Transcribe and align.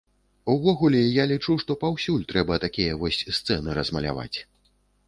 Увогуле, 0.53 1.01
я 1.21 1.25
лічу, 1.33 1.57
што 1.65 1.77
паўсюль 1.83 2.27
трэба 2.35 2.61
такія 2.67 2.99
вось 3.05 3.25
сцены 3.39 3.69
размаляваць. 3.83 4.33